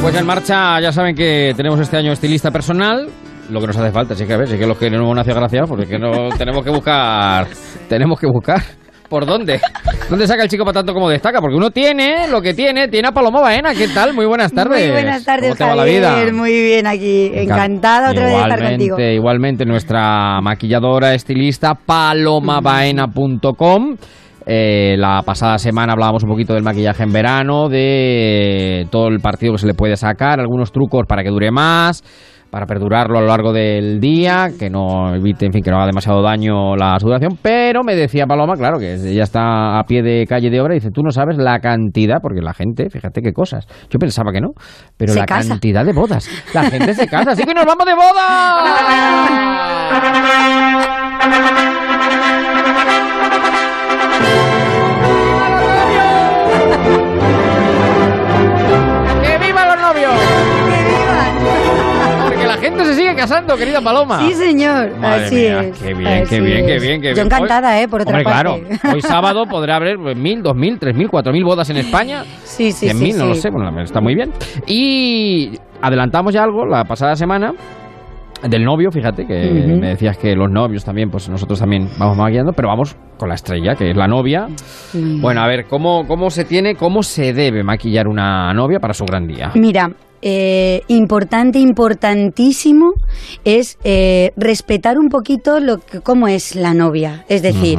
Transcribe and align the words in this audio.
Pues 0.00 0.14
en 0.16 0.26
marcha, 0.26 0.80
ya 0.80 0.92
saben 0.92 1.14
que 1.14 1.52
tenemos 1.56 1.80
este 1.80 1.96
año 1.96 2.12
estilista 2.12 2.50
personal. 2.50 3.08
Lo 3.50 3.60
que 3.60 3.66
nos 3.66 3.76
hace 3.76 3.90
falta, 3.90 4.14
sí 4.14 4.24
que 4.26 4.32
a 4.32 4.38
ver, 4.38 4.48
sí 4.48 4.56
que 4.56 4.66
los 4.66 4.78
que 4.78 4.88
no 4.90 4.96
nos 4.98 5.18
hace 5.18 5.34
gracia, 5.34 5.64
porque 5.66 5.86
que 5.86 5.98
no 5.98 6.28
tenemos 6.38 6.64
que 6.64 6.70
buscar. 6.70 7.46
Tenemos 7.88 8.18
que 8.18 8.26
buscar. 8.26 8.62
¿Por 9.08 9.26
dónde? 9.26 9.60
¿Dónde 10.08 10.26
saca 10.26 10.42
el 10.42 10.48
chico 10.48 10.64
para 10.64 10.80
tanto 10.80 10.94
como 10.94 11.10
destaca? 11.10 11.40
Porque 11.40 11.56
uno 11.56 11.70
tiene 11.70 12.26
lo 12.28 12.40
que 12.40 12.54
tiene, 12.54 12.88
tiene 12.88 13.08
a 13.08 13.12
Paloma 13.12 13.40
Baena. 13.40 13.74
¿Qué 13.74 13.88
tal? 13.88 14.14
Muy 14.14 14.24
buenas 14.26 14.52
tardes. 14.52 14.86
Muy 14.86 14.92
buenas 14.92 15.24
tardes, 15.24 15.50
¿Cómo 15.50 15.56
te 15.56 15.64
va 15.64 15.76
la 15.76 15.84
vida? 15.84 16.16
Muy 16.32 16.52
bien 16.52 16.86
aquí. 16.86 17.30
Encantada 17.34 18.10
otra 18.10 18.24
vez 18.24 18.34
de 18.34 18.40
estar 18.40 18.58
contigo. 18.58 18.96
Igualmente, 18.96 19.14
igualmente 19.14 19.66
nuestra 19.66 20.40
maquilladora, 20.40 21.12
estilista, 21.14 21.74
palomabaena.com. 21.74 23.96
Eh, 24.46 24.96
la 24.98 25.22
pasada 25.22 25.58
semana 25.58 25.94
hablábamos 25.94 26.22
un 26.24 26.30
poquito 26.30 26.52
del 26.54 26.62
maquillaje 26.62 27.02
en 27.02 27.12
verano, 27.12 27.68
de 27.68 28.86
todo 28.90 29.08
el 29.08 29.20
partido 29.20 29.52
que 29.52 29.58
se 29.58 29.66
le 29.66 29.74
puede 29.74 29.96
sacar, 29.96 30.38
algunos 30.40 30.70
trucos 30.70 31.04
para 31.08 31.22
que 31.22 31.30
dure 31.30 31.50
más, 31.50 32.02
para 32.50 32.66
perdurarlo 32.66 33.18
a 33.18 33.22
lo 33.22 33.26
largo 33.26 33.52
del 33.54 33.98
día, 34.00 34.50
que 34.58 34.68
no 34.70 35.14
evite, 35.14 35.46
en 35.46 35.52
fin, 35.52 35.62
que 35.62 35.70
no 35.70 35.76
haga 35.78 35.86
demasiado 35.86 36.22
daño 36.22 36.76
la 36.76 37.00
sudoración. 37.00 37.38
Pero 37.42 37.82
me 37.82 37.96
decía 37.96 38.26
Paloma, 38.26 38.54
claro, 38.54 38.78
que 38.78 38.94
ella 38.94 39.24
está 39.24 39.78
a 39.78 39.84
pie 39.84 40.02
de 40.02 40.26
calle 40.26 40.50
de 40.50 40.60
obra 40.60 40.74
y 40.74 40.78
dice, 40.78 40.90
tú 40.92 41.02
no 41.02 41.10
sabes 41.10 41.38
la 41.38 41.58
cantidad, 41.58 42.18
porque 42.22 42.42
la 42.42 42.52
gente, 42.52 42.90
fíjate 42.90 43.22
qué 43.22 43.32
cosas. 43.32 43.66
Yo 43.90 43.98
pensaba 43.98 44.30
que 44.30 44.40
no, 44.40 44.50
pero 44.96 45.14
Se 45.14 45.20
la 45.20 45.26
casa. 45.26 45.48
cantidad 45.48 45.84
de 45.84 45.92
bodas. 45.94 46.28
La 46.52 46.64
gente 46.64 46.94
se 46.94 47.08
casa, 47.08 47.32
así 47.32 47.44
que 47.44 47.54
nos 47.54 47.64
vamos 47.64 47.86
de 47.86 47.94
boda. 47.94 48.20
¡Que 59.92 60.00
viva 60.00 60.12
los 60.12 60.12
novios! 60.12 60.12
¡Que 60.64 60.84
vivan! 60.84 62.24
Porque 62.24 62.46
la 62.46 62.56
gente 62.56 62.84
se 62.84 62.94
sigue 62.94 63.14
casando, 63.14 63.56
querida 63.56 63.80
Paloma. 63.80 64.20
Sí, 64.20 64.32
señor. 64.34 64.96
Madre 64.98 65.24
Así 65.26 65.34
mía, 65.34 65.60
es. 65.62 65.78
Qué 65.78 65.94
bien, 65.94 66.22
Así 66.22 66.28
qué 66.30 66.40
bien, 66.40 66.66
qué 66.66 66.76
es. 66.76 66.82
bien, 66.82 67.00
qué 67.00 67.06
bien. 67.08 67.16
Yo 67.16 67.22
encantada, 67.22 67.80
¿eh? 67.80 67.88
Por 67.88 68.00
otra 68.02 68.18
Hombre, 68.18 68.24
parte. 68.24 68.66
claro. 68.66 68.92
Hoy 68.94 69.02
sábado 69.02 69.44
podrá 69.46 69.76
haber 69.76 69.98
pues, 69.98 70.16
mil, 70.16 70.42
dos 70.42 70.56
mil, 70.56 70.78
tres 70.78 70.96
mil, 70.96 71.08
cuatro 71.08 71.32
mil 71.32 71.44
bodas 71.44 71.68
en 71.70 71.76
España. 71.78 72.24
Sí, 72.44 72.72
sí, 72.72 72.86
Cien 72.86 72.96
sí. 72.98 73.04
mil, 73.04 73.18
no 73.18 73.26
lo 73.26 73.34
sí. 73.34 73.42
sé. 73.42 73.50
Bueno, 73.50 73.80
está 73.82 74.00
muy 74.00 74.14
bien. 74.14 74.32
Y 74.66 75.58
adelantamos 75.82 76.32
ya 76.32 76.42
algo 76.44 76.64
la 76.66 76.84
pasada 76.84 77.14
semana. 77.16 77.52
Del 78.48 78.64
novio, 78.64 78.90
fíjate, 78.90 79.26
que 79.26 79.50
me 79.80 79.88
decías 79.88 80.18
que 80.18 80.34
los 80.34 80.50
novios 80.50 80.84
también, 80.84 81.10
pues 81.10 81.28
nosotros 81.30 81.58
también 81.58 81.88
vamos 81.98 82.16
maquillando, 82.16 82.52
pero 82.52 82.68
vamos 82.68 82.94
con 83.16 83.28
la 83.28 83.36
estrella, 83.36 83.74
que 83.74 83.90
es 83.90 83.96
la 83.96 84.06
novia. 84.06 84.48
Bueno, 84.92 85.40
a 85.40 85.46
ver, 85.46 85.64
¿cómo, 85.64 86.06
cómo 86.06 86.28
se 86.28 86.44
tiene, 86.44 86.74
cómo 86.74 87.02
se 87.02 87.32
debe 87.32 87.62
maquillar 87.62 88.06
una 88.06 88.52
novia 88.52 88.80
para 88.80 88.92
su 88.92 89.06
gran 89.06 89.26
día? 89.26 89.50
Mira, 89.54 89.90
eh, 90.26 90.80
importante, 90.88 91.58
importantísimo 91.58 92.94
es 93.44 93.78
eh, 93.84 94.32
respetar 94.38 94.98
un 94.98 95.10
poquito 95.10 95.60
lo 95.60 95.78
que, 95.78 96.00
cómo 96.00 96.28
es 96.28 96.56
la 96.56 96.72
novia. 96.72 97.26
Es 97.28 97.42
decir, 97.42 97.78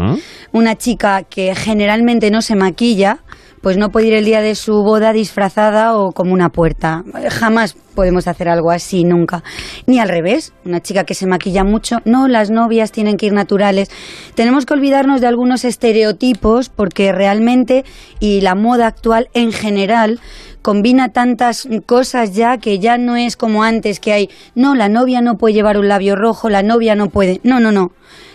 una 0.52 0.76
chica 0.76 1.24
que 1.24 1.56
generalmente 1.56 2.30
no 2.30 2.44
se 2.44 2.56
maquilla, 2.56 3.24
pues 3.62 3.78
no 3.78 3.90
puede 3.90 4.08
ir 4.08 4.14
el 4.14 4.26
día 4.26 4.42
de 4.42 4.56
su 4.56 4.74
boda 4.84 5.14
disfrazada 5.14 5.98
o 5.98 6.12
como 6.12 6.34
una 6.34 6.50
puerta. 6.50 7.04
Jamás 7.30 7.76
podemos 7.96 8.28
hacer 8.28 8.50
algo 8.50 8.72
así, 8.72 9.04
nunca. 9.04 9.44
Ni 9.88 10.00
al 10.00 10.10
revés, 10.10 10.54
una 10.66 10.82
chica 10.82 11.04
que 11.04 11.16
se 11.16 11.26
maquilla 11.28 11.64
mucho, 11.64 11.98
no, 12.06 12.28
las 12.28 12.52
novias 12.52 12.92
tienen 12.92 13.18
que 13.18 13.28
ir 13.28 13.34
naturales. 13.34 13.90
Tenemos 14.36 14.66
que 14.66 14.74
olvidarnos 14.74 15.22
de 15.22 15.28
algunos 15.28 15.66
estereotipos 15.66 16.70
porque 16.70 17.12
realmente, 17.12 17.86
y 18.20 18.42
la 18.42 18.56
moda 18.56 18.88
actual 18.88 19.30
en 19.34 19.52
general, 19.52 20.20
combina 20.62 21.10
tantas 21.10 21.68
cosas 21.86 22.34
ya 22.34 22.58
que 22.58 22.80
ya 22.80 22.98
no 22.98 23.16
es 23.16 23.38
como 23.38 23.64
antes 23.64 24.00
que 24.00 24.14
hay, 24.14 24.30
no, 24.56 24.74
la 24.76 24.90
novia 24.90 25.22
no 25.22 25.36
puede 25.38 25.54
llevar 25.54 25.78
un 25.78 25.88
labio 25.88 26.16
rojo, 26.16 26.50
la 26.50 26.64
novia 26.64 26.96
no 26.96 27.10
puede, 27.10 27.40
no, 27.44 27.60
no, 27.60 27.72
no. 27.72 27.92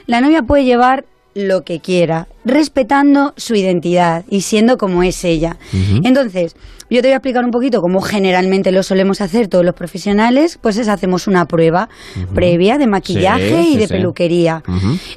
La 0.07 0.21
novia 0.21 0.43
puede 0.43 0.65
llevar 0.65 1.05
lo 1.35 1.63
que 1.63 1.81
quiera, 1.81 2.29
respetando 2.45 3.33
su 3.37 3.55
identidad 3.55 4.25
y 4.29 4.43
siendo 4.43 4.77
como 4.77 5.03
es 5.03 5.25
ella. 5.25 5.57
Entonces, 6.05 6.55
yo 6.93 7.03
te 7.03 7.07
voy 7.09 7.13
a 7.13 7.17
explicar 7.19 7.45
un 7.45 7.53
poquito 7.53 7.81
cómo 7.81 8.01
generalmente 8.01 8.73
lo 8.73 8.83
solemos 8.83 9.21
hacer 9.21 9.47
todos 9.47 9.65
los 9.65 9.75
profesionales, 9.77 10.59
pues 10.61 10.77
es 10.77 10.89
hacemos 10.89 11.29
una 11.29 11.45
prueba 11.45 11.89
previa 12.35 12.79
de 12.79 12.89
maquillaje 12.89 13.63
Sí, 13.63 13.75
y 13.75 13.77
de 13.77 13.87
sí. 13.87 13.93
peluquería. 13.95 14.63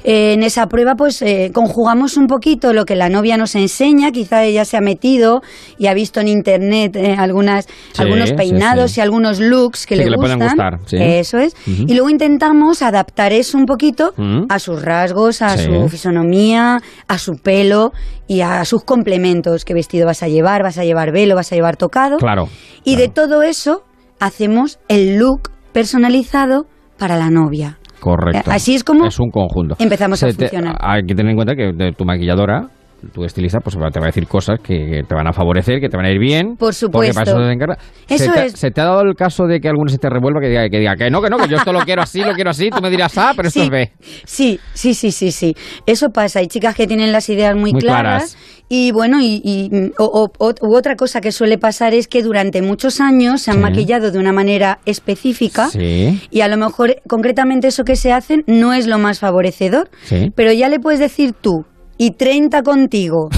Eh, 0.04 0.34
en 0.34 0.44
esa 0.44 0.68
prueba, 0.68 0.94
pues 0.96 1.24
eh, 1.24 1.50
conjugamos 1.52 2.16
un 2.16 2.28
poquito 2.28 2.74
lo 2.74 2.86
que 2.86 2.96
la 2.96 3.10
novia 3.10 3.38
nos 3.38 3.56
enseña. 3.56 4.12
Quizá 4.12 4.44
ella 4.44 4.66
se 4.66 4.78
ha 4.78 4.82
metido 4.82 5.42
y 5.80 5.88
ha 5.88 5.96
visto 5.96 6.20
en 6.20 6.28
internet 6.28 6.96
eh, 6.96 7.16
algunas, 7.18 7.66
Sí, 7.66 8.02
algunos 8.04 8.34
peinados 8.34 8.96
y 8.98 9.02
algunos 9.02 9.40
looks 9.40 9.88
que 9.88 9.96
le 9.96 10.04
que 10.04 10.10
le 10.12 10.18
gustan. 10.18 10.38
pueden 10.38 10.52
gustar. 10.56 10.80
Eso 10.92 11.40
es. 11.40 11.56
Y 11.66 11.92
luego 11.96 12.10
intentamos 12.12 12.84
adaptar 12.84 13.34
eso 13.34 13.58
un 13.58 13.66
poquito 13.66 14.14
a 14.48 14.60
sus 14.60 14.80
rasgos, 14.80 15.42
a 15.42 15.58
su 15.58 15.90
fisonomía, 15.90 16.80
a 17.08 17.18
su 17.24 17.34
pelo 17.42 17.92
y 18.28 18.42
a 18.42 18.64
sus 18.66 18.84
complementos. 18.84 19.66
¿Qué 19.66 19.74
vestido 19.74 20.06
vas 20.06 20.22
a 20.24 20.28
llevar? 20.28 20.62
¿Vas 20.64 20.78
a 20.78 20.84
llevar 20.84 21.12
velo? 21.12 21.36
¿Vas 21.36 21.52
a 21.52 21.56
llevar 21.56 21.78
tocado? 21.78 22.18
Claro. 22.18 22.48
Y 22.84 22.96
claro. 22.96 23.02
de 23.02 23.08
todo 23.14 23.42
eso 23.44 23.84
hacemos 24.20 24.80
el 24.88 25.18
look 25.18 25.50
personalizado 25.72 26.66
para 26.98 27.18
la 27.18 27.30
novia. 27.30 27.78
Correcto. 28.00 28.50
Eh, 28.52 28.54
así 28.54 28.76
es 28.76 28.84
como 28.84 29.06
Es 29.06 29.20
un 29.20 29.30
conjunto. 29.32 29.76
empezamos 29.80 30.22
a 30.24 30.28
te- 30.28 30.34
funcionar. 30.34 30.76
hay 30.80 31.02
que 31.06 31.16
tener 31.16 31.32
en 31.32 31.36
cuenta 31.38 31.56
que 31.56 31.72
de 31.74 31.92
tu 31.94 32.06
maquilladora, 32.06 32.70
tu 33.12 33.24
estilista, 33.26 33.60
pues 33.60 33.76
te 33.76 34.00
va 34.00 34.06
a 34.06 34.08
decir 34.08 34.28
cosas 34.28 34.60
que, 34.60 35.04
te 35.08 35.16
van 35.16 35.28
a 35.28 35.34
favorecer, 35.34 35.80
que 35.80 35.90
te 35.90 35.98
van 35.98 36.06
a 36.06 36.12
ir 36.12 36.20
bien. 36.20 36.50
Por 36.50 36.58
Porque 36.60 36.74
supuesto. 36.76 37.14
para 37.16 37.32
eso 37.32 37.46
se 37.46 37.52
encarga. 37.54 37.78
Eso 38.08 38.26
¿Se, 38.26 38.32
te, 38.32 38.46
es. 38.46 38.54
se 38.54 38.72
te 38.72 38.82
ha 38.82 38.86
dado 38.86 39.02
el 39.02 39.16
caso 39.16 39.46
de 39.46 39.60
que 39.60 39.68
alguno 39.68 39.90
se 39.90 39.98
te 39.98 40.10
revuelva 40.10 40.40
que 40.42 40.48
diga 40.50 40.70
que, 40.70 40.80
diga 40.80 40.96
que 40.96 41.10
no, 41.10 41.22
que 41.22 41.30
no, 41.30 41.38
que 41.38 41.48
yo 41.48 41.58
esto 41.58 41.74
lo 41.74 41.82
quiero 41.82 42.02
así, 42.02 42.22
lo 42.22 42.34
quiero 42.34 42.52
así? 42.52 42.70
Tú 42.70 42.82
me 42.82 42.90
dirás, 42.90 43.18
ah, 43.18 43.34
pero 43.36 43.48
esto 43.48 43.60
Sí, 43.60 43.66
es 43.66 43.70
B. 43.72 43.92
Sí, 44.26 44.60
sí, 44.74 44.94
sí, 44.94 45.12
sí, 45.12 45.32
sí. 45.32 45.56
Eso 45.86 46.10
pasa. 46.10 46.40
Hay 46.40 46.48
chicas 46.48 46.76
que 46.76 46.88
tienen 46.88 47.12
las 47.12 47.30
ideas 47.30 47.56
muy, 47.56 47.72
Muy 47.74 47.82
claras. 47.82 48.34
claras. 48.36 48.38
Y 48.70 48.92
bueno, 48.92 49.20
y, 49.22 49.42
y- 49.44 49.92
o- 50.00 50.30
u 50.40 50.76
otra 50.76 50.96
cosa 50.96 51.22
que 51.22 51.32
suele 51.32 51.58
pasar 51.58 51.94
es 51.94 52.08
que 52.08 52.24
durante 52.24 52.62
muchos 52.62 53.02
años 53.02 53.42
se 53.42 53.52
han 53.52 53.58
Sí. 53.58 53.62
maquillado 53.64 54.10
de 54.12 54.18
una 54.18 54.32
manera 54.34 54.80
específica. 54.86 55.70
Sí. 55.70 56.22
Y 56.32 56.42
a 56.42 56.48
lo 56.48 56.58
mejor, 56.58 56.96
concretamente, 57.08 57.68
eso 57.68 57.84
que 57.84 57.96
se 57.96 58.12
hacen 58.12 58.44
no 58.48 58.74
es 58.74 58.88
lo 58.88 58.98
más 58.98 59.20
favorecedor. 59.20 59.90
Sí. 60.04 60.32
Pero 60.36 60.52
ya 60.54 60.70
le 60.70 60.80
puedes 60.80 61.00
decir 61.00 61.34
tú, 61.40 61.66
y 61.98 62.12
30 62.12 62.64
contigo, 62.64 63.30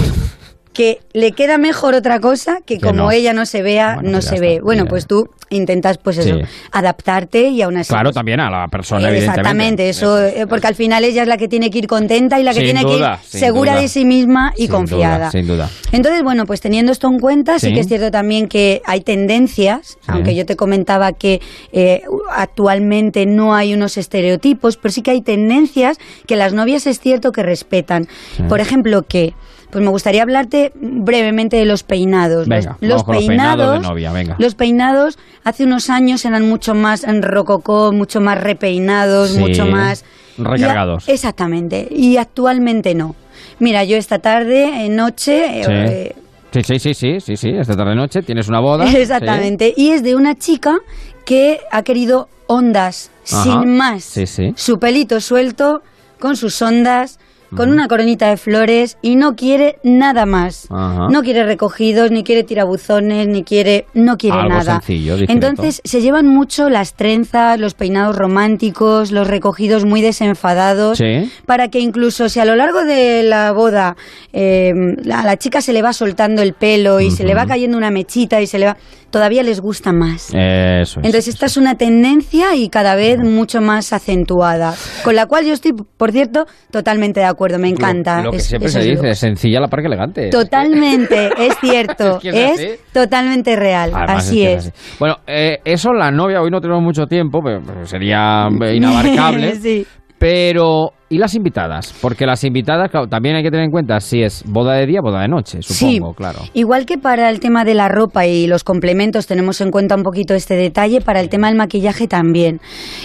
que 0.76 1.00
le 1.14 1.32
queda 1.32 1.58
mejor 1.58 1.96
otra 1.96 2.20
cosa 2.20 2.58
que, 2.66 2.76
Que 2.76 2.82
como 2.82 3.04
no. 3.06 3.12
ella 3.12 3.34
no 3.34 3.48
se 3.48 3.64
vea, 3.64 3.96
Bueno, 3.96 4.10
no 4.10 4.18
pues 4.18 4.26
se 4.26 4.36
está, 4.36 4.46
ve. 4.48 4.60
Bueno, 4.62 4.84
ya. 4.84 4.90
pues 4.90 5.08
tú 5.08 5.30
intentas, 5.50 5.98
pues 5.98 6.18
eso, 6.18 6.38
Sí. 6.38 6.44
adaptarte 6.72 7.48
y 7.50 7.62
aún 7.62 7.78
así. 7.78 7.90
Claro, 7.90 8.10
pues, 8.10 8.16
también 8.16 8.40
a 8.40 8.50
la 8.50 8.68
persona, 8.68 9.10
eh. 9.10 9.18
Exactamente, 9.20 9.88
eso, 9.90 10.22
eh, 10.22 10.46
porque 10.48 10.68
al 10.68 10.76
final 10.76 11.04
ella 11.04 11.22
es 11.22 11.28
la 11.28 11.38
que 11.38 11.48
tiene 11.48 11.70
que 11.70 11.78
ir 11.80 11.88
contenta 11.88 12.40
y 12.40 12.44
la 12.44 12.52
que 12.52 12.58
Sin 12.60 12.66
tiene 12.66 12.82
duda, 12.82 13.20
que 13.32 13.38
ir 13.38 13.42
segura 13.42 13.72
duda. 13.74 13.82
de 13.82 13.88
sí 13.88 14.06
misma 14.06 14.54
y 14.58 14.64
Sin 14.64 14.72
confiada. 14.72 15.18
duda, 15.18 15.32
sin 15.32 15.48
duda. 15.48 15.70
Entonces, 15.92 16.24
bueno, 16.24 16.46
pues 16.46 16.62
teniendo 16.62 16.92
esto 16.92 17.08
en 17.08 17.20
cuenta, 17.20 17.58
sí, 17.60 17.68
Sí. 17.68 17.74
que 17.74 17.80
es 17.80 17.88
cierto 17.88 18.12
también 18.12 18.48
que 18.48 18.82
hay 18.86 19.02
tendencias, 19.02 19.98
aunque 20.08 20.36
yo 20.36 20.46
te 20.46 20.56
comentaba 20.56 21.14
que 21.14 21.40
eh, 21.72 22.02
actualmente 22.50 23.26
no 23.26 23.56
hay 23.56 23.74
unos 23.74 23.98
estereotipos, 23.98 24.78
pero 24.78 24.92
sí 24.92 25.02
que 25.02 25.12
hay 25.12 25.22
tendencias 25.22 25.98
que 26.28 26.36
las 26.36 26.54
novias 26.54 26.86
es 26.88 27.00
cierto 27.00 27.32
que 27.32 27.44
respetan. 27.44 28.08
Por 28.50 28.60
ejemplo, 28.60 29.04
que 29.04 29.34
pues 29.72 29.84
me 29.84 29.90
gustaría 29.90 30.22
hablarte 30.24 30.72
brevemente 30.76 31.58
de 31.58 31.66
los 31.66 31.84
peinados. 31.84 32.48
Venga, 32.48 32.78
los, 32.82 32.90
vamos 32.90 33.04
con 33.04 33.16
los 33.16 33.26
peinados 33.26 33.82
de 33.82 33.88
novia, 33.88 34.12
venga. 34.12 34.36
Los 34.40 34.56
peinados 34.56 35.18
hace 35.44 35.64
unos 35.64 35.90
años 35.90 36.24
eran 36.26 36.48
mucho 36.48 36.74
más 36.76 37.04
en 37.04 37.22
rococó, 37.22 37.92
mucho 37.92 38.22
más 38.22 38.40
repeinados, 38.42 39.32
Sí, 39.32 39.40
mucho 39.40 39.66
más 39.66 40.06
recargados. 40.38 41.08
Y 41.08 41.12
a- 41.12 41.14
exactamente. 41.14 41.88
Y 41.92 42.18
actualmente 42.18 42.96
no. 42.96 43.16
Mira, 43.60 43.84
yo 43.84 43.98
esta 43.98 44.20
tarde, 44.20 44.86
eh, 44.86 44.90
noche, 44.90 45.64
Sí. 45.64 45.72
eh, 45.72 46.16
Sí, 46.52 46.62
sí, 46.64 46.80
sí, 46.80 46.94
sí, 46.94 47.20
sí, 47.20 47.36
sí, 47.36 47.50
esta 47.50 47.76
tarde 47.76 47.96
noche 47.96 48.22
tienes 48.22 48.48
una 48.48 48.62
boda. 48.62 48.86
Exactamente. 48.98 49.74
Y 49.76 49.90
es 49.92 50.04
de 50.04 50.16
una 50.16 50.36
chica 50.36 50.78
que 51.26 51.60
ha 51.70 51.84
querido 51.84 52.30
ondas, 52.48 53.12
Ajá. 53.30 53.44
sin 53.44 53.76
más. 53.76 54.04
Sí, 54.06 54.26
sí. 54.26 54.54
Su 54.56 54.78
pelito 54.78 55.20
suelto, 55.20 55.82
con 56.18 56.38
sus 56.38 56.62
ondas, 56.62 57.20
con 57.56 57.70
una 57.70 57.88
coronita 57.88 58.30
de 58.30 58.38
flores 58.38 58.98
y 59.02 59.16
no 59.16 59.36
quiere 59.36 59.78
nada 59.84 60.26
más. 60.26 60.68
Ajá. 60.70 61.08
No 61.10 61.22
quiere 61.24 61.44
recogidos, 61.44 62.12
ni 62.12 62.24
quiere 62.24 62.44
tirabuzones, 62.44 63.28
ni 63.28 63.44
quiere, 63.44 63.86
no 63.94 64.18
quiere 64.18 64.38
Algo 64.38 64.50
nada. 64.50 64.82
sencillo. 64.82 65.16
Entonces 65.28 65.82
se 65.84 66.02
llevan 66.02 66.28
mucho 66.28 66.70
las 66.70 66.94
trenzas, 66.96 67.60
los 67.60 67.74
peinados 67.74 68.16
románticos, 68.16 69.12
los 69.12 69.28
recogidos 69.28 69.86
muy 69.86 70.02
desenfadados, 70.02 70.98
Sí. 70.98 71.32
para 71.46 71.70
que 71.70 71.80
incluso 71.80 72.30
si 72.30 72.40
a 72.40 72.46
lo 72.46 72.56
largo 72.56 72.84
de 72.84 73.24
la 73.24 73.52
boda 73.52 73.96
eh, 74.34 74.72
a 75.12 75.24
la 75.24 75.38
chica 75.38 75.62
se 75.62 75.74
le 75.74 75.82
va 75.82 75.94
soltando 75.94 76.42
el 76.42 76.54
pelo 76.54 77.00
y 77.00 77.12
se 77.12 77.24
le 77.24 77.34
va 77.34 77.46
cayendo 77.46 77.78
una 77.78 77.92
mechita 77.92 78.42
y 78.42 78.48
se 78.48 78.60
le 78.60 78.66
va, 78.66 78.78
todavía 79.10 79.44
les 79.44 79.62
gusta 79.62 79.94
más. 79.94 80.30
Eso 80.34 81.00
es. 81.00 81.06
Entonces 81.06 81.28
esta 81.30 81.46
es 81.46 81.56
una 81.58 81.76
tendencia 81.76 82.56
y 82.56 82.70
cada 82.70 82.96
vez 82.96 83.20
mucho 83.20 83.62
más 83.62 83.94
acentuada, 83.94 84.74
con 85.04 85.16
la 85.16 85.26
cual 85.26 85.46
yo 85.46 85.54
estoy, 85.54 85.74
por 85.74 86.12
cierto, 86.12 86.46
totalmente 86.72 87.20
de 87.22 87.26
acuerdo. 87.28 87.45
Acuerdo, 87.46 87.60
me 87.60 87.70
encanta. 87.70 88.22
Lo, 88.24 88.32
que 88.32 88.38
Es- 88.38 88.46
siempre 88.46 88.70
se 88.70 88.80
dice, 88.82 89.16
sencilla 89.16 89.60
la 89.60 89.68
par 89.68 89.82
que 89.82 89.88
elegante. 89.88 90.30
Totalmente, 90.30 91.30
es 91.38 91.56
cierto. 91.62 92.18
Es 92.18 92.22
que 92.22 92.30
es 92.30 92.36
es 92.36 92.52
así. 92.54 92.70
totalmente 92.94 93.56
real. 93.56 93.92
Además, 93.94 94.26
así 94.28 94.38
que 94.42 94.54
es. 94.54 94.68
así. 94.68 94.96
Bueno, 95.00 95.18
eh, 95.28 95.60
eso 95.66 95.94
la 95.94 96.12
novia, 96.12 96.42
hoy 96.42 96.50
no 96.52 96.60
tenemos 96.62 96.82
mucho 96.84 97.06
tiempo, 97.06 97.42
pero 97.44 97.62
pero 97.66 97.86
sería 97.86 98.48
eh, 98.62 98.76
inabarcable. 98.76 99.56
sí. 99.56 99.86
Pero, 100.18 100.92
¿y 101.10 101.18
las 101.18 101.36
invitadas? 101.36 101.94
Porque 102.02 102.26
las 102.26 102.44
invitadas, 102.44 102.90
claro, 102.90 103.08
también 103.08 103.36
hay 103.36 103.44
que 103.44 103.52
tener 103.52 103.66
en 103.66 103.72
cuenta 103.72 104.00
si 104.00 104.24
es 104.24 104.44
boda 104.46 104.74
de 104.74 104.86
día, 104.86 105.02
boda 105.02 105.22
de 105.22 105.28
noche, 105.28 105.62
supongo, 105.62 106.12
sí. 106.12 106.16
claro. 106.18 106.40
Igual 106.54 106.86
que 106.86 106.98
para 106.98 107.30
el 107.30 107.40
tema 107.40 107.64
de 107.64 107.74
la 107.76 107.88
ropa 107.88 108.26
y 108.26 108.48
los 108.48 108.64
complementos 108.64 109.28
tenemos 109.28 109.62
en 109.62 109.72
cuenta 109.72 109.96
un 109.96 110.04
poquito 110.04 110.34
este 110.34 110.56
detalle, 110.56 111.02
para 111.02 111.20
el 111.20 111.30
tema 111.30 111.48
del 111.48 111.58
maquillaje 111.58 112.08
también. 112.08 112.60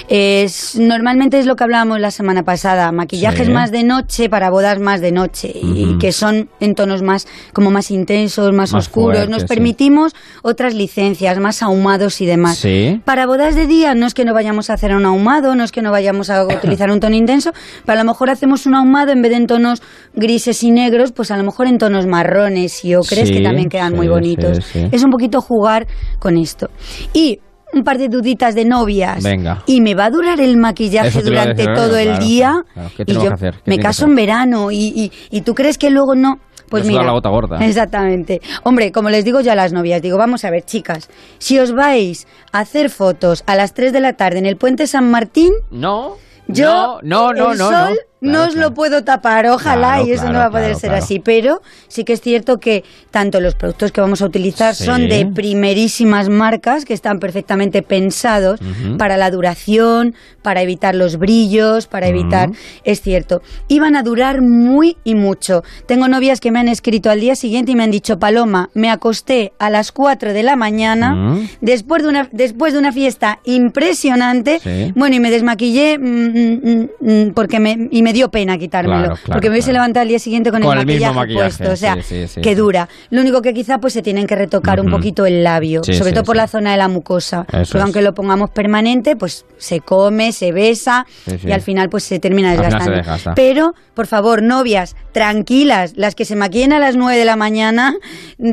Es, 0.09 0.77
normalmente 0.79 1.39
es 1.39 1.47
lo 1.47 1.57
que 1.57 1.65
hablábamos 1.65 2.01
la 2.01 2.11
semana 2.11 2.43
pasada, 2.43 2.91
maquillajes 2.93 3.47
Sí. 3.47 3.53
más 3.53 3.71
de 3.71 3.85
noche 3.85 4.29
para 4.29 4.51
bodas 4.51 4.79
más 4.81 5.01
de 5.01 5.13
noche 5.13 5.53
y 5.55 5.99
que 5.99 6.13
son 6.13 6.49
en 6.61 6.75
tonos 6.75 7.03
más 7.03 7.27
como 7.53 7.71
más 7.71 7.91
intensos, 7.91 8.53
más, 8.53 8.73
Más 8.73 8.87
oscuros. 8.87 9.29
Nos 9.29 9.43
sí. 9.43 9.49
permitimos 9.49 10.15
otras 10.43 10.75
licencias 10.75 11.39
más 11.39 11.63
ahumados 11.63 12.21
y 12.21 12.27
demás. 12.27 12.59
Sí. 12.59 13.01
Para 13.05 13.27
bodas 13.27 13.55
de 13.55 13.67
día 13.67 13.95
no 13.95 14.07
es 14.07 14.15
que 14.15 14.25
no 14.25 14.35
vayamos 14.35 14.71
a 14.71 14.75
hacer 14.75 14.95
un 14.95 15.05
ahumado, 15.05 15.55
no 15.55 15.65
es 15.65 15.73
que 15.73 15.83
no 15.83 15.91
vayamos 15.91 16.31
a 16.31 16.45
utilizar 16.47 16.91
un 16.91 17.01
tono 17.01 17.15
intenso, 17.17 17.53
pero 17.91 18.03
a 18.03 18.05
lo 18.05 18.11
mejor 18.13 18.31
hacemos 18.31 18.67
un 18.67 18.77
ahumado 18.77 19.11
en 19.11 19.21
vez 19.21 19.33
de 19.33 19.37
en 19.39 19.47
tonos 19.49 19.83
grises 20.15 20.63
y 20.63 20.71
negros, 20.71 21.11
pues 21.11 21.33
a 21.33 21.37
lo 21.37 21.43
mejor 21.43 21.67
en 21.67 21.77
tonos 21.77 22.07
marrones 22.07 22.85
y 22.85 22.95
ocres 22.95 23.27
Sí, 23.27 23.35
que 23.35 23.43
también 23.43 23.69
quedan 23.69 23.91
sí, 23.91 23.97
muy 23.97 24.07
bonitos. 24.07 24.65
sí. 24.65 24.87
Es 24.93 25.03
un 25.03 25.11
poquito 25.11 25.41
jugar 25.41 25.89
con 26.21 26.37
esto. 26.39 26.69
Y 27.13 27.41
un 27.73 27.83
par 27.83 27.99
de 27.99 28.07
duditas 28.07 28.55
de 28.55 28.65
novias. 28.65 29.25
Venga. 29.25 29.65
Y 29.67 29.81
me 29.81 29.97
va 29.97 30.05
a 30.05 30.11
durar 30.11 30.41
el 30.41 30.57
maquillaje 30.57 31.21
durante 31.21 31.63
decir, 31.63 31.75
todo 31.75 31.97
el 31.97 32.11
claro, 32.11 32.25
día. 32.25 32.63
claro. 32.75 32.91
¿Qué 32.97 33.03
y 33.09 33.13
yo 33.13 33.23
que 33.23 33.27
hacer? 33.29 33.55
¿Qué 33.65 33.71
me 33.73 33.79
caso 33.81 34.05
en 34.07 34.15
verano 34.15 34.71
y, 34.71 34.77
y, 34.95 35.13
y 35.37 35.41
tú 35.41 35.55
crees 35.57 35.77
que 35.77 35.91
luego 35.91 36.15
no. 36.15 36.37
Pues 36.69 36.87
mira, 36.87 37.03
la 37.03 37.11
gota 37.11 37.29
gorda. 37.31 37.57
Exactamente. 37.67 38.41
Hombre, 38.63 38.93
como 38.93 39.11
les 39.11 39.25
digo 39.25 39.41
yo 39.41 39.51
a 39.51 39.57
las 39.57 39.73
novias, 39.73 40.01
digo, 40.01 40.17
vamos 40.17 40.45
a 40.45 40.51
ver, 40.53 40.63
chicas, 40.63 41.11
si 41.39 41.59
os 41.59 41.73
vais 41.73 42.29
a 42.53 42.61
hacer 42.61 42.89
fotos 42.89 43.43
a 43.49 43.57
las 43.57 43.75
3 43.75 43.93
de 43.93 43.99
la 43.99 44.13
tarde 44.13 44.39
en 44.39 44.47
el 44.47 44.57
puente 44.57 44.87
San 44.87 45.11
Martín, 45.11 45.53
No. 45.73 46.15
Yo 46.53 47.01
no, 47.03 47.33
no, 47.33 47.33
no, 47.33 47.53
el 47.53 47.59
no, 47.59 47.69
sol 47.71 48.01
no. 48.21 48.43
os 48.45 48.55
claro. 48.55 48.69
lo 48.69 48.75
puedo 48.75 49.05
tapar, 49.05 49.47
ojalá, 49.47 49.95
Claro, 49.95 50.07
y 50.07 50.13
eso 50.13 50.27
no 50.33 50.39
va 50.39 50.47
a 50.47 50.51
poder 50.51 50.77
ser 50.77 50.93
así. 50.93 51.21
Pero 51.21 51.63
sí 51.89 52.05
que 52.05 52.13
es 52.13 52.21
cierto 52.21 52.59
que 52.59 52.85
tanto 53.11 53.41
los 53.41 53.55
productos 53.55 53.93
que 53.93 54.01
vamos 54.01 54.23
a 54.23 54.27
utilizar 54.27 54.75
Sí. 54.75 54.85
son 54.85 55.09
de 55.09 55.27
primerísimas 55.27 56.29
marcas 56.29 56.85
que 56.85 56.95
están 56.95 57.19
perfectamente 57.19 57.83
pensados 57.83 58.61
para 58.99 59.17
la 59.17 59.31
duración, 59.31 60.15
para 60.43 60.63
evitar 60.63 60.95
los 60.95 61.17
brillos, 61.17 61.87
para 61.87 62.09
evitar, 62.09 62.51
es 62.85 63.01
cierto, 63.01 63.43
y 63.69 63.79
van 63.81 63.97
a 63.97 64.03
durar 64.03 64.43
muy 64.43 64.97
y 65.05 65.15
mucho. 65.15 65.63
Tengo 65.87 66.09
novias 66.09 66.41
que 66.41 66.51
me 66.51 66.59
han 66.59 66.69
escrito 66.69 67.11
al 67.11 67.21
día 67.21 67.35
siguiente 67.35 67.73
y 67.73 67.77
me 67.77 67.83
han 67.85 67.91
dicho, 67.91 68.19
Paloma, 68.19 68.71
me 68.75 68.91
acosté 68.91 69.53
a 69.59 69.71
las 69.71 69.93
4 69.93 70.33
de 70.33 70.43
la 70.43 70.57
mañana 70.57 71.39
después 71.61 72.03
de 72.03 72.09
una 72.09 72.29
después 72.33 72.73
de 72.73 72.79
una 72.79 72.93
fiesta 72.93 73.41
impresionante. 73.45 74.61
Sí. 74.61 74.93
Bueno, 74.95 75.17
y 75.17 75.21
me 75.21 75.31
desmaquillé 75.31 75.99
mm, 75.99 76.03
mm, 76.05 76.89
mm, 77.01 77.31
porque 77.35 77.61
me, 77.61 77.89
y 77.91 78.03
me 78.03 78.10
dio 78.13 78.31
pena 78.31 78.59
quitármelo. 78.59 79.01
Claro, 79.01 79.15
claro, 79.17 79.33
porque 79.33 79.49
me 79.49 79.55
hubiese 79.55 79.73
levantado 79.73 80.03
al 80.03 80.09
día 80.09 80.19
siguiente 80.19 80.51
con, 80.51 80.63
Con 80.63 80.79
el, 80.79 80.87
maquillaje 80.87 81.35
puesto. 81.35 81.73
O 81.73 81.77
sea, 81.77 82.03
sí, 82.03 82.27
que 82.43 82.55
dura. 82.55 82.89
Lo 83.11 83.21
único 83.21 83.43
que 83.43 83.55
quizá 83.55 83.79
pues 83.79 83.93
se 83.93 84.03
tienen 84.03 84.27
que 84.27 84.37
retocar 84.37 84.81
un 84.81 84.91
poquito 84.91 85.27
el 85.27 85.45
labio, 85.45 85.83
sobre 85.85 86.13
todo 86.13 86.25
por 86.25 86.37
la 86.37 86.49
zona 86.49 86.73
de 86.73 86.77
la 86.77 86.89
mucosa. 86.89 87.45
Porque 87.45 87.81
aunque 87.81 88.03
lo 88.03 88.15
pongamos 88.15 88.51
permanente, 88.51 89.17
pues 89.17 89.45
se 89.59 89.81
come, 89.81 90.33
se 90.33 90.53
besa 90.53 91.07
y 91.27 91.53
al 91.53 91.61
final 91.61 91.89
pues 91.89 92.05
se 92.05 92.19
termina 92.19 92.51
se 92.51 92.63
desgastando. 92.63 92.97
desgasta. 92.97 93.35
Pero, 93.35 93.75
por 93.95 94.07
favor, 94.07 94.43
novias, 94.43 94.97
tranquilas, 95.13 95.93
las 95.97 96.15
que 96.15 96.25
se 96.25 96.37
maquillen 96.37 96.73
a 96.73 96.79
las 96.79 96.97
9 96.97 97.19
de 97.19 97.25
la 97.25 97.37
mañana 97.37 97.95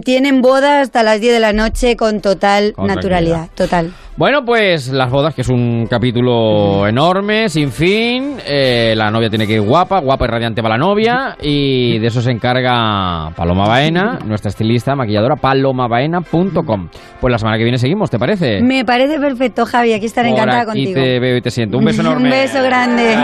tienen 0.04 0.42
boda 0.42 0.82
hasta 0.82 1.04
las 1.04 1.22
10 1.22 1.34
de 1.34 1.40
la 1.40 1.54
noche 1.54 1.96
con 1.96 2.22
total 2.22 2.74
Con 2.74 2.88
naturalidad, 2.88 3.50
total. 3.56 3.94
Bueno, 4.18 4.44
pues 4.44 4.88
las 4.88 5.12
bodas, 5.12 5.36
que 5.36 5.42
es 5.42 5.48
un 5.48 5.86
capítulo 5.88 6.88
enorme, 6.88 7.50
sin 7.50 7.72
fin. 7.72 8.38
Eh, 8.48 8.96
la 8.98 9.12
novia 9.12 9.30
tiene 9.30 9.46
que 9.46 9.54
ir 9.54 9.62
guapa, 9.62 10.00
guapa 10.00 10.26
y 10.26 10.28
radiante 10.28 10.64
para 10.64 10.76
la 10.76 10.84
novia. 10.84 11.38
Y 11.40 12.00
de 12.00 12.08
eso 12.08 12.20
se 12.24 12.32
encarga 12.32 13.30
Paloma 13.36 13.68
Baena, 13.68 14.18
nuestra 14.26 14.50
estilista, 14.50 14.96
maquilladora, 14.96 15.36
palomabaena.com. 15.36 16.90
Pues 17.22 17.32
la 17.32 17.38
semana 17.38 17.60
que 17.60 17.64
viene 17.64 17.78
seguimos, 17.78 18.10
¿te 18.10 18.18
parece? 18.18 18.60
Me 18.64 18.84
parece 18.84 19.20
perfecto, 19.20 19.68
Javi. 19.68 19.94
Aquí 19.94 20.08
estaré 20.08 20.30
Por 20.32 20.40
encantada 20.40 20.62
aquí 20.64 20.86
contigo. 20.86 21.00
te 21.00 21.20
veo 21.20 21.38
y 21.38 21.42
te 21.42 21.52
siento. 21.52 21.78
Un 21.78 21.86
beso 21.86 22.02
enorme. 22.08 22.24
Un 22.24 22.30
beso 22.32 22.64
grande. 22.64 23.16